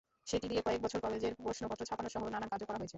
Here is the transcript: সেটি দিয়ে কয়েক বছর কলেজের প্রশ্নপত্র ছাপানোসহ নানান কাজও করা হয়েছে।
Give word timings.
সেটি 0.27 0.45
দিয়ে 0.47 0.61
কয়েক 0.61 0.79
বছর 0.81 0.99
কলেজের 0.99 1.33
প্রশ্নপত্র 1.37 1.83
ছাপানোসহ 1.85 2.21
নানান 2.25 2.49
কাজও 2.49 2.65
করা 2.65 2.77
হয়েছে। 2.77 2.89